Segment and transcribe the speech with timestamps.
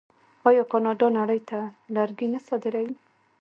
[0.47, 1.59] آیا کاناډا نړۍ ته
[1.95, 2.95] لرګي نه صادروي؟